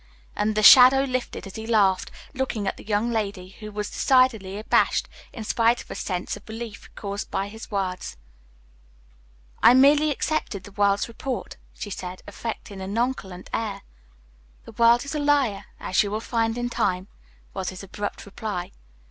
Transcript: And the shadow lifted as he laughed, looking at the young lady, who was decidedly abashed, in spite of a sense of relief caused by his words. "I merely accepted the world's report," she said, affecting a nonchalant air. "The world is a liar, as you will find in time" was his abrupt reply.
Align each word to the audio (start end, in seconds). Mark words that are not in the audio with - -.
And 0.35 0.55
the 0.55 0.63
shadow 0.63 1.03
lifted 1.03 1.45
as 1.45 1.57
he 1.57 1.67
laughed, 1.67 2.09
looking 2.33 2.65
at 2.67 2.75
the 2.75 2.83
young 2.83 3.11
lady, 3.11 3.49
who 3.59 3.71
was 3.71 3.91
decidedly 3.91 4.57
abashed, 4.57 5.07
in 5.31 5.43
spite 5.43 5.83
of 5.83 5.91
a 5.91 5.93
sense 5.93 6.35
of 6.35 6.49
relief 6.49 6.89
caused 6.95 7.29
by 7.29 7.49
his 7.49 7.69
words. 7.69 8.17
"I 9.61 9.75
merely 9.75 10.09
accepted 10.09 10.63
the 10.63 10.71
world's 10.71 11.07
report," 11.07 11.57
she 11.75 11.91
said, 11.91 12.23
affecting 12.25 12.81
a 12.81 12.87
nonchalant 12.87 13.51
air. 13.53 13.83
"The 14.65 14.71
world 14.71 15.05
is 15.05 15.13
a 15.13 15.19
liar, 15.19 15.65
as 15.79 16.01
you 16.01 16.09
will 16.09 16.19
find 16.19 16.57
in 16.57 16.71
time" 16.71 17.07
was 17.53 17.69
his 17.69 17.83
abrupt 17.83 18.25
reply. 18.25 18.71